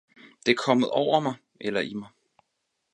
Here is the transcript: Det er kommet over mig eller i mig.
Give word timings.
Det 0.45 0.51
er 0.51 0.55
kommet 0.65 0.89
over 0.89 1.19
mig 1.19 1.33
eller 1.61 1.81
i 1.81 1.93
mig. 1.93 2.09